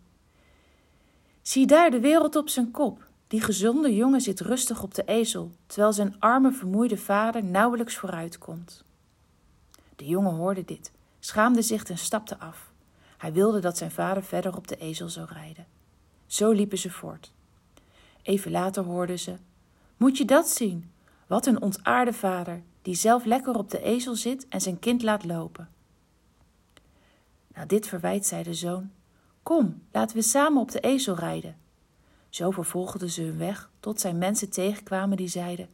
Zie 1.42 1.66
daar 1.66 1.92
de 1.92 2.00
wereld 2.00 2.36
op 2.36 2.50
zijn 2.50 2.72
kop. 2.72 3.09
Die 3.30 3.42
gezonde 3.42 3.96
jongen 3.96 4.22
zit 4.22 4.40
rustig 4.40 4.84
op 4.84 4.94
de 4.94 5.04
ezel, 5.04 5.52
terwijl 5.66 5.94
zijn 5.94 6.16
arme, 6.20 6.52
vermoeide 6.52 6.98
vader 6.98 7.44
nauwelijks 7.44 7.96
vooruitkomt. 7.98 8.84
De 9.96 10.06
jongen 10.06 10.34
hoorde 10.34 10.66
dit, 10.66 10.92
schaamde 11.20 11.62
zich 11.62 11.84
en 11.84 11.98
stapte 11.98 12.40
af. 12.40 12.72
Hij 13.18 13.34
wilde 13.34 13.60
dat 13.60 13.78
zijn 13.78 13.92
vader 13.92 14.24
verder 14.24 14.56
op 14.56 14.68
de 14.68 14.78
ezel 14.78 15.10
zou 15.10 15.28
rijden. 15.32 15.66
Zo 16.26 16.52
liepen 16.52 16.78
ze 16.78 16.90
voort. 16.92 17.32
Even 18.22 18.52
later 18.52 18.84
hoorden 18.84 19.20
ze: 19.20 19.36
Moet 19.98 20.18
je 20.18 20.26
dat 20.26 20.50
zien? 20.50 20.92
Wat 21.28 21.46
een 21.46 21.62
ontaarde 21.62 22.14
vader, 22.14 22.64
die 22.82 22.96
zelf 22.96 23.26
lekker 23.26 23.56
op 23.56 23.70
de 23.70 23.82
ezel 23.82 24.16
zit 24.16 24.48
en 24.48 24.62
zijn 24.62 24.80
kind 24.80 25.02
laat 25.02 25.26
lopen. 25.26 25.70
Na 27.54 27.66
dit 27.66 27.88
verwijt 27.88 28.26
zei 28.26 28.44
de 28.44 28.54
zoon: 28.54 28.92
Kom, 29.44 29.82
laten 29.92 30.16
we 30.16 30.22
samen 30.22 30.62
op 30.62 30.72
de 30.72 30.80
ezel 30.80 31.16
rijden. 31.16 31.58
Zo 32.30 32.52
vervolgden 32.52 33.10
ze 33.10 33.22
hun 33.22 33.38
weg 33.38 33.70
tot 33.80 34.00
zij 34.00 34.14
mensen 34.14 34.50
tegenkwamen 34.50 35.18
die 35.18 35.28
zeiden: 35.28 35.70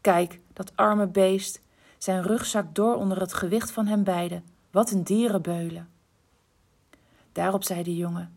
Kijk, 0.00 0.40
dat 0.52 0.76
arme 0.76 1.06
beest, 1.06 1.60
zijn 1.98 2.22
rug 2.22 2.46
zakt 2.46 2.74
door 2.74 2.94
onder 2.94 3.20
het 3.20 3.34
gewicht 3.34 3.70
van 3.70 3.86
hen 3.86 4.04
beiden. 4.04 4.44
Wat 4.70 4.90
een 4.90 5.02
dierenbeulen. 5.02 5.88
Daarop 7.32 7.64
zei 7.64 7.82
de 7.82 7.96
jongen: 7.96 8.36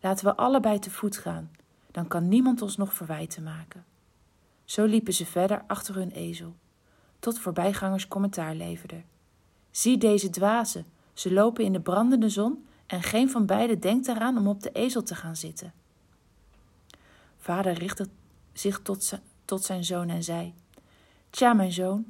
Laten 0.00 0.24
we 0.24 0.36
allebei 0.36 0.78
te 0.78 0.90
voet 0.90 1.16
gaan, 1.16 1.50
dan 1.90 2.08
kan 2.08 2.28
niemand 2.28 2.62
ons 2.62 2.76
nog 2.76 2.92
verwijten 2.92 3.42
maken. 3.42 3.84
Zo 4.64 4.84
liepen 4.84 5.12
ze 5.12 5.26
verder 5.26 5.64
achter 5.66 5.94
hun 5.94 6.10
ezel, 6.10 6.54
tot 7.18 7.38
voorbijgangers 7.38 8.08
commentaar 8.08 8.54
leverden. 8.54 9.04
Zie 9.70 9.98
deze 9.98 10.30
dwazen, 10.30 10.86
ze 11.12 11.32
lopen 11.32 11.64
in 11.64 11.72
de 11.72 11.80
brandende 11.80 12.28
zon 12.28 12.66
en 12.86 13.02
geen 13.02 13.30
van 13.30 13.46
beiden 13.46 13.80
denkt 13.80 14.08
eraan 14.08 14.38
om 14.38 14.48
op 14.48 14.62
de 14.62 14.70
ezel 14.70 15.02
te 15.02 15.14
gaan 15.14 15.36
zitten. 15.36 15.72
Vader 17.46 17.72
richtte 17.72 18.08
zich 18.52 18.80
tot, 18.82 19.18
tot 19.44 19.64
zijn 19.64 19.84
zoon 19.84 20.08
en 20.08 20.22
zei: 20.22 20.54
Tja, 21.30 21.52
mijn 21.52 21.72
zoon, 21.72 22.04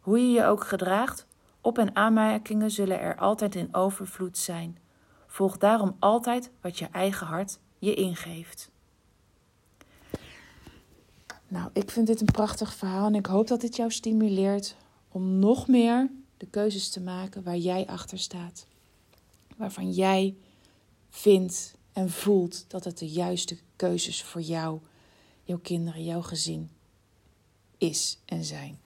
hoe 0.00 0.18
je 0.18 0.32
je 0.32 0.44
ook 0.44 0.64
gedraagt, 0.64 1.26
op- 1.60 1.78
en 1.78 1.96
aanmerkingen 1.96 2.70
zullen 2.70 3.00
er 3.00 3.16
altijd 3.16 3.54
in 3.54 3.74
overvloed 3.74 4.38
zijn. 4.38 4.78
Volg 5.26 5.58
daarom 5.58 5.96
altijd 5.98 6.50
wat 6.60 6.78
je 6.78 6.86
eigen 6.86 7.26
hart 7.26 7.58
je 7.78 7.94
ingeeft. 7.94 8.70
Nou, 11.48 11.70
ik 11.72 11.90
vind 11.90 12.06
dit 12.06 12.20
een 12.20 12.26
prachtig 12.32 12.74
verhaal 12.74 13.06
en 13.06 13.14
ik 13.14 13.26
hoop 13.26 13.48
dat 13.48 13.60
dit 13.60 13.76
jou 13.76 13.90
stimuleert 13.90 14.76
om 15.08 15.38
nog 15.38 15.68
meer 15.68 16.10
de 16.36 16.46
keuzes 16.46 16.90
te 16.90 17.00
maken 17.00 17.42
waar 17.42 17.56
jij 17.56 17.86
achter 17.86 18.18
staat. 18.18 18.66
Waarvan 19.56 19.90
jij 19.90 20.36
vindt 21.10 21.80
en 21.92 22.10
voelt 22.10 22.64
dat 22.68 22.84
het 22.84 22.98
de 22.98 23.08
juiste 23.08 23.56
keuzes 23.76 24.22
voor 24.22 24.40
jou, 24.40 24.80
jouw 25.44 25.58
kinderen, 25.58 26.04
jouw 26.04 26.22
gezin 26.22 26.70
is 27.78 28.18
en 28.24 28.44
zijn. 28.44 28.78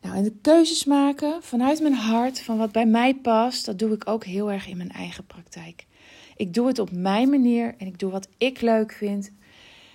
Nou, 0.00 0.16
en 0.16 0.22
de 0.22 0.34
keuzes 0.40 0.84
maken 0.84 1.42
vanuit 1.42 1.80
mijn 1.80 1.94
hart, 1.94 2.40
van 2.40 2.58
wat 2.58 2.72
bij 2.72 2.86
mij 2.86 3.14
past, 3.14 3.64
dat 3.64 3.78
doe 3.78 3.92
ik 3.92 4.08
ook 4.08 4.24
heel 4.24 4.50
erg 4.50 4.66
in 4.66 4.76
mijn 4.76 4.92
eigen 4.92 5.26
praktijk. 5.26 5.86
Ik 6.36 6.54
doe 6.54 6.66
het 6.66 6.78
op 6.78 6.90
mijn 6.92 7.30
manier 7.30 7.74
en 7.78 7.86
ik 7.86 7.98
doe 7.98 8.10
wat 8.10 8.28
ik 8.38 8.60
leuk 8.60 8.92
vind. 8.92 9.30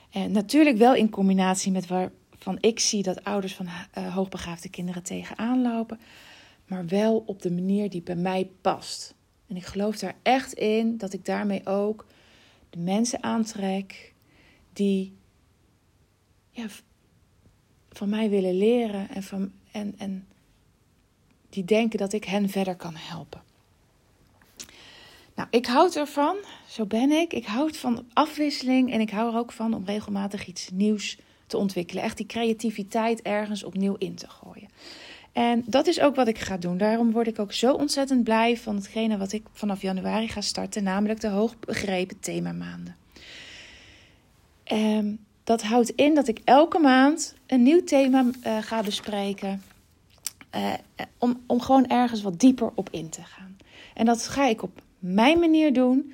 En 0.10 0.32
natuurlijk 0.32 0.78
wel 0.78 0.96
in 0.96 1.10
combinatie 1.10 1.72
met 1.72 1.88
waarvan 1.88 2.58
ik 2.60 2.80
zie 2.80 3.04
dat 3.04 3.24
ouders 3.24 3.56
van 3.56 3.66
uh, 3.66 4.16
hoogbegaafde 4.16 4.70
kinderen 4.70 5.04
tegenaan 5.04 5.62
lopen, 5.62 6.00
maar 6.68 6.86
wel 6.86 7.24
op 7.26 7.42
de 7.42 7.52
manier 7.52 7.90
die 7.90 8.02
bij 8.02 8.16
mij 8.16 8.50
past. 8.62 9.14
En 9.50 9.56
ik 9.56 9.66
geloof 9.66 9.98
daar 9.98 10.16
echt 10.22 10.54
in 10.54 10.98
dat 10.98 11.14
ik 11.14 11.26
daarmee 11.26 11.66
ook 11.66 12.06
de 12.70 12.80
mensen 12.80 13.24
aantrek 13.24 14.14
die 14.74 15.14
ja, 16.52 16.66
van 17.90 18.10
mij 18.10 18.30
willen 18.30 18.58
leren 18.58 19.10
en, 19.10 19.24
van, 19.24 19.52
en, 19.72 19.96
en 19.98 20.28
die 21.50 21.66
denken 21.66 22.00
dat 22.00 22.14
ik 22.14 22.24
hen 22.24 22.50
verder 22.50 22.76
kan 22.76 22.96
helpen. 22.96 23.42
Nou, 25.36 25.48
ik 25.52 25.66
houd 25.66 25.96
ervan, 25.96 26.36
zo 26.68 26.86
ben 26.86 27.12
ik. 27.12 27.34
Ik 27.34 27.46
houd 27.46 27.78
van 27.78 28.06
afwisseling 28.14 28.92
en 28.92 29.00
ik 29.00 29.10
hou 29.10 29.32
er 29.32 29.40
ook 29.40 29.52
van 29.52 29.74
om 29.74 29.86
regelmatig 29.86 30.48
iets 30.48 30.70
nieuws 30.74 31.18
te 31.48 31.58
ontwikkelen. 31.58 32.04
Echt 32.04 32.18
die 32.18 32.26
creativiteit 32.26 33.22
ergens 33.22 33.64
opnieuw 33.64 33.96
in 33.98 34.16
te 34.16 34.30
gooien. 34.30 34.70
En 35.32 35.64
dat 35.66 35.88
is 35.88 36.00
ook 36.00 36.16
wat 36.16 36.28
ik 36.28 36.40
ga 36.40 36.58
doen. 36.58 36.78
Daarom 36.78 37.12
word 37.12 37.28
ik 37.28 37.40
ook 37.40 37.54
zo 37.54 37.74
ontzettend 37.74 38.24
blij 38.24 38.58
van 38.58 38.76
hetgene 38.76 39.18
wat 39.18 39.32
ik 39.32 39.46
vanaf 39.54 39.82
januari 39.82 40.28
ga 40.28 40.42
starten, 40.42 40.84
namelijk 40.84 41.22
de 41.22 41.28
hoogbegrepen 41.28 42.20
themamaanden. 42.20 42.96
Um, 44.72 45.20
dat 45.44 45.62
houdt 45.64 45.90
in 45.90 46.16
dat 46.16 46.28
ik 46.28 46.42
elke 46.44 46.80
maand 46.80 47.36
een 47.48 47.64
nieuw 47.64 47.84
thema 47.84 48.24
uh, 48.24 48.58
ga 48.62 48.84
bespreken. 48.84 49.64
Uh, 50.56 50.74
om, 51.18 51.44
om 51.48 51.62
gewoon 51.62 51.88
ergens 51.88 52.22
wat 52.22 52.40
dieper 52.40 52.72
op 52.76 52.90
in 52.92 53.10
te 53.10 53.24
gaan. 53.24 53.58
En 53.94 54.06
dat 54.06 54.28
ga 54.28 54.46
ik 54.46 54.62
op 54.62 54.82
mijn 55.00 55.40
manier 55.40 55.74
doen. 55.74 56.14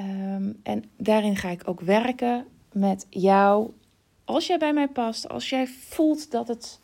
Um, 0.00 0.60
en 0.62 0.84
daarin 0.96 1.36
ga 1.36 1.48
ik 1.48 1.68
ook 1.68 1.80
werken 1.80 2.46
met 2.72 3.06
jou. 3.10 3.70
Als 4.24 4.46
jij 4.46 4.58
bij 4.58 4.72
mij 4.72 4.88
past, 4.88 5.28
als 5.28 5.48
jij 5.48 5.66
voelt 5.66 6.30
dat 6.30 6.48
het 6.48 6.80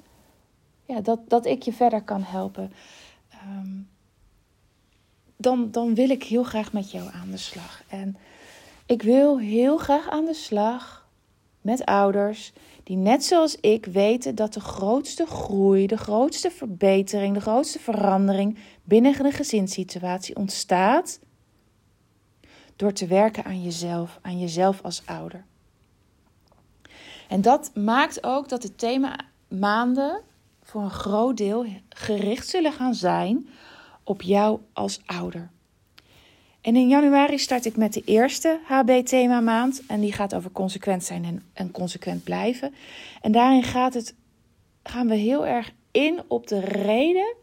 ja, 0.91 1.01
dat, 1.01 1.21
dat 1.29 1.47
ik 1.47 1.63
je 1.63 1.73
verder 1.73 2.03
kan 2.03 2.23
helpen. 2.23 2.73
Um, 3.45 3.89
dan, 5.37 5.71
dan 5.71 5.95
wil 5.95 6.11
ik 6.11 6.23
heel 6.23 6.43
graag 6.43 6.73
met 6.73 6.91
jou 6.91 7.11
aan 7.13 7.31
de 7.31 7.37
slag. 7.37 7.83
En 7.89 8.17
ik 8.87 9.03
wil 9.03 9.39
heel 9.39 9.77
graag 9.77 10.09
aan 10.09 10.25
de 10.25 10.35
slag 10.35 11.09
met 11.61 11.85
ouders 11.85 12.53
die 12.85 12.97
net 12.97 13.25
zoals 13.25 13.57
ik 13.61 13.87
weten 13.87 14.35
dat 14.35 14.53
de 14.53 14.61
grootste 14.61 15.27
groei, 15.27 15.87
de 15.87 15.97
grootste 15.97 16.51
verbetering, 16.51 17.35
de 17.35 17.41
grootste 17.41 17.79
verandering 17.79 18.59
binnen 18.85 19.23
de 19.23 19.31
gezinssituatie 19.31 20.37
ontstaat 20.37 21.21
door 22.77 22.93
te 22.93 23.07
werken 23.07 23.45
aan 23.45 23.63
jezelf, 23.63 24.19
aan 24.23 24.39
jezelf 24.39 24.83
als 24.83 25.03
ouder. 25.07 25.45
En 27.29 27.41
dat 27.41 27.71
maakt 27.75 28.25
ook 28.25 28.49
dat 28.49 28.63
het 28.63 28.79
thema 28.79 29.19
maanden 29.49 30.23
voor 30.71 30.83
een 30.83 30.91
groot 30.91 31.37
deel 31.37 31.67
gericht 31.89 32.49
zullen 32.49 32.73
gaan 32.73 32.95
zijn 32.95 33.49
op 34.05 34.23
jou 34.23 34.61
als 34.73 35.01
ouder. 35.07 35.51
En 36.61 36.77
in 36.77 36.89
januari 36.89 37.39
start 37.39 37.65
ik 37.65 37.77
met 37.77 37.93
de 37.93 38.03
eerste 38.05 38.61
HB-thema 38.65 39.41
maand. 39.41 39.83
En 39.87 40.01
die 40.01 40.13
gaat 40.13 40.35
over 40.35 40.51
consequent 40.51 41.05
zijn 41.05 41.25
en, 41.25 41.43
en 41.53 41.71
consequent 41.71 42.25
blijven. 42.25 42.75
En 43.21 43.33
daarin 43.33 43.63
gaat 43.63 43.95
het, 43.95 44.15
gaan 44.83 45.09
we 45.09 45.15
heel 45.15 45.47
erg 45.47 45.73
in 45.91 46.21
op 46.29 46.47
de 46.47 46.61
reden 46.61 47.35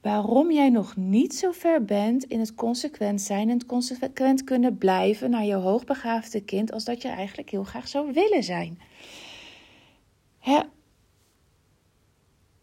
waarom 0.00 0.52
jij 0.52 0.70
nog 0.70 0.96
niet 0.96 1.34
zo 1.34 1.50
ver 1.50 1.84
bent 1.84 2.24
in 2.24 2.40
het 2.40 2.54
consequent 2.54 3.20
zijn 3.20 3.48
en 3.48 3.58
het 3.58 3.66
consequent 3.66 4.44
kunnen 4.44 4.78
blijven 4.78 5.30
naar 5.30 5.44
jouw 5.44 5.60
hoogbegaafde 5.60 6.40
kind 6.40 6.72
als 6.72 6.84
dat 6.84 7.02
je 7.02 7.08
eigenlijk 7.08 7.50
heel 7.50 7.64
graag 7.64 7.88
zou 7.88 8.12
willen 8.12 8.42
zijn. 8.42 8.80
Hè, 10.38 10.60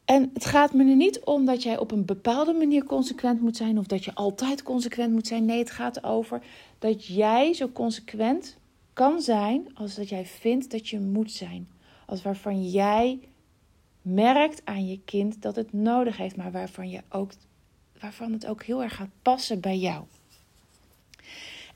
en 0.07 0.29
het 0.33 0.45
gaat 0.45 0.73
me 0.73 0.83
nu 0.83 0.95
niet 0.95 1.19
om 1.19 1.45
dat 1.45 1.63
jij 1.63 1.77
op 1.77 1.91
een 1.91 2.05
bepaalde 2.05 2.53
manier 2.53 2.83
consequent 2.83 3.41
moet 3.41 3.57
zijn 3.57 3.77
of 3.77 3.85
dat 3.85 4.05
je 4.05 4.15
altijd 4.15 4.63
consequent 4.63 5.13
moet 5.13 5.27
zijn. 5.27 5.45
Nee, 5.45 5.59
het 5.59 5.71
gaat 5.71 6.03
over 6.03 6.41
dat 6.79 7.05
jij 7.05 7.53
zo 7.53 7.69
consequent 7.69 8.57
kan 8.93 9.21
zijn 9.21 9.67
als 9.73 9.95
dat 9.95 10.09
jij 10.09 10.25
vindt 10.25 10.71
dat 10.71 10.89
je 10.89 10.99
moet 10.99 11.31
zijn. 11.31 11.67
Als 12.05 12.21
waarvan 12.21 12.69
jij 12.69 13.19
merkt 14.01 14.61
aan 14.63 14.87
je 14.87 14.99
kind 15.05 15.41
dat 15.41 15.55
het 15.55 15.73
nodig 15.73 16.17
heeft, 16.17 16.35
maar 16.35 16.51
waarvan, 16.51 16.89
je 16.89 17.01
ook, 17.09 17.31
waarvan 17.99 18.31
het 18.31 18.45
ook 18.45 18.63
heel 18.63 18.83
erg 18.83 18.95
gaat 18.95 19.09
passen 19.21 19.59
bij 19.59 19.77
jou. 19.77 20.03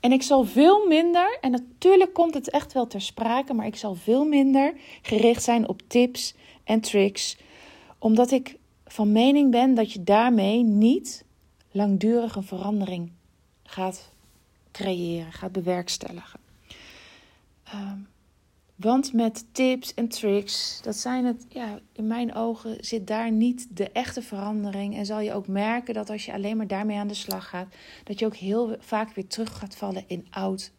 En 0.00 0.12
ik 0.12 0.22
zal 0.22 0.44
veel 0.44 0.86
minder, 0.86 1.38
en 1.40 1.50
natuurlijk 1.50 2.12
komt 2.12 2.34
het 2.34 2.50
echt 2.50 2.72
wel 2.72 2.86
ter 2.86 3.00
sprake, 3.00 3.54
maar 3.54 3.66
ik 3.66 3.76
zal 3.76 3.94
veel 3.94 4.24
minder 4.24 4.74
gericht 5.02 5.42
zijn 5.42 5.68
op 5.68 5.82
tips 5.86 6.34
en 6.64 6.80
tricks 6.80 7.36
omdat 8.02 8.30
ik 8.30 8.56
van 8.86 9.12
mening 9.12 9.50
ben 9.50 9.74
dat 9.74 9.92
je 9.92 10.02
daarmee 10.02 10.62
niet 10.62 11.24
langdurige 11.70 12.42
verandering 12.42 13.12
gaat 13.62 14.10
creëren, 14.72 15.32
gaat 15.32 15.52
bewerkstelligen. 15.52 16.40
Um, 17.74 18.08
Want 18.76 19.12
met 19.12 19.44
tips 19.52 19.94
en 19.94 20.08
tricks, 20.08 20.80
dat 20.82 20.96
zijn 20.96 21.24
het, 21.24 21.46
ja, 21.48 21.78
in 21.92 22.06
mijn 22.06 22.34
ogen 22.34 22.76
zit 22.80 23.06
daar 23.06 23.32
niet 23.32 23.66
de 23.70 23.90
echte 23.90 24.22
verandering. 24.22 24.96
En 24.96 25.06
zal 25.06 25.20
je 25.20 25.32
ook 25.32 25.46
merken 25.46 25.94
dat 25.94 26.10
als 26.10 26.24
je 26.24 26.32
alleen 26.32 26.56
maar 26.56 26.66
daarmee 26.66 26.96
aan 26.98 27.08
de 27.08 27.14
slag 27.14 27.48
gaat, 27.48 27.74
dat 28.04 28.18
je 28.18 28.26
ook 28.26 28.36
heel 28.36 28.76
vaak 28.78 29.14
weer 29.14 29.26
terug 29.26 29.58
gaat 29.58 29.76
vallen 29.76 30.04
in 30.06 30.26
oud, 30.30 30.72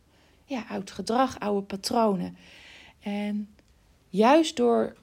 ja, 0.45 0.65
oud 0.69 0.91
gedrag, 0.91 1.39
oude 1.39 1.65
patronen. 1.65 2.37
En 2.99 3.55
juist 4.09 4.55
door 4.55 4.95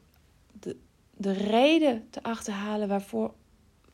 de, 1.21 1.33
de 1.33 1.33
reden 1.33 2.07
te 2.11 2.23
achterhalen 2.23 2.89
waarvoor, 2.89 3.33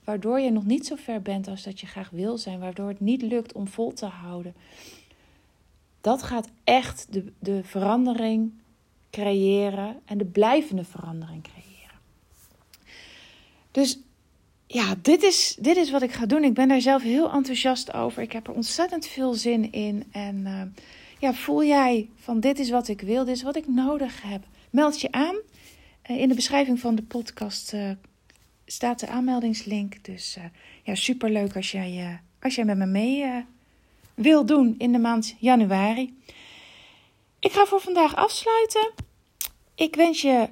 waardoor 0.04 0.40
je 0.40 0.50
nog 0.50 0.64
niet 0.64 0.86
zo 0.86 0.94
ver 0.94 1.22
bent 1.22 1.48
als 1.48 1.62
dat 1.62 1.80
je 1.80 1.86
graag 1.86 2.10
wil 2.10 2.38
zijn, 2.38 2.58
waardoor 2.58 2.88
het 2.88 3.00
niet 3.00 3.22
lukt 3.22 3.52
om 3.52 3.68
vol 3.68 3.92
te 3.92 4.06
houden. 4.06 4.54
Dat 6.00 6.22
gaat 6.22 6.48
echt 6.64 7.06
de, 7.10 7.32
de 7.38 7.64
verandering 7.64 8.52
creëren 9.10 10.00
en 10.04 10.18
de 10.18 10.24
blijvende 10.24 10.84
verandering 10.84 11.42
creëren. 11.42 12.00
Dus 13.70 13.98
ja, 14.66 14.94
dit 15.02 15.22
is, 15.22 15.56
dit 15.60 15.76
is 15.76 15.90
wat 15.90 16.02
ik 16.02 16.12
ga 16.12 16.26
doen. 16.26 16.44
Ik 16.44 16.54
ben 16.54 16.68
daar 16.68 16.80
zelf 16.80 17.02
heel 17.02 17.32
enthousiast 17.32 17.92
over. 17.92 18.22
Ik 18.22 18.32
heb 18.32 18.46
er 18.46 18.54
ontzettend 18.54 19.06
veel 19.06 19.34
zin 19.34 19.72
in. 19.72 20.04
En 20.10 20.36
uh, 20.36 20.62
ja, 21.18 21.34
voel 21.34 21.64
jij 21.64 22.08
van 22.14 22.40
dit 22.40 22.58
is 22.58 22.70
wat 22.70 22.88
ik 22.88 23.00
wil, 23.00 23.24
dit 23.24 23.36
is 23.36 23.42
wat 23.42 23.56
ik 23.56 23.68
nodig 23.68 24.22
heb. 24.22 24.44
Meld 24.70 25.00
je 25.00 25.12
aan. 25.12 25.36
Uh, 26.10 26.20
in 26.20 26.28
de 26.28 26.34
beschrijving 26.34 26.80
van 26.80 26.94
de 26.94 27.02
podcast 27.02 27.72
uh, 27.72 27.90
staat 28.66 29.00
de 29.00 29.06
aanmeldingslink. 29.06 30.04
Dus 30.04 30.38
ja, 30.82 30.94
superleuk 30.94 31.56
als 31.56 31.70
jij, 31.70 32.20
als 32.42 32.54
jij 32.54 32.64
met 32.64 32.76
me 32.76 32.86
mee 32.86 33.44
wil 34.14 34.46
doen 34.46 34.74
in 34.78 34.92
de 34.92 34.98
maand 34.98 35.34
januari. 35.38 36.14
Ik 37.38 37.52
ga 37.52 37.64
voor 37.66 37.80
vandaag 37.80 38.16
afsluiten. 38.16 38.92
Ik 39.74 39.96
wens 39.96 40.22
je 40.22 40.48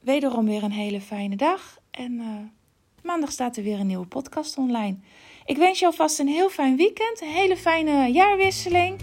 wederom 0.00 0.44
weer 0.44 0.62
een 0.62 0.72
hele 0.72 1.00
fijne 1.00 1.36
dag. 1.36 1.78
En 1.90 2.12
uh, 2.12 2.26
maandag 3.02 3.32
staat 3.32 3.56
er 3.56 3.62
weer 3.62 3.80
een 3.80 3.86
nieuwe 3.86 4.06
podcast 4.06 4.58
online. 4.58 4.96
Ik 5.44 5.56
wens 5.56 5.78
je 5.78 5.86
alvast 5.86 6.18
een 6.18 6.28
heel 6.28 6.50
fijn 6.50 6.76
weekend. 6.76 7.20
Een 7.20 7.28
hele 7.28 7.56
fijne 7.56 8.12
jaarwisseling. 8.12 9.00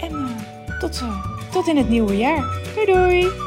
En 0.00 0.12
uh, 0.12 0.78
tot, 0.78 1.00
uh, 1.00 1.26
tot 1.50 1.68
in 1.68 1.76
het 1.76 1.88
nieuwe 1.88 2.16
jaar. 2.16 2.72
Doei 2.74 2.86
doei! 2.86 3.45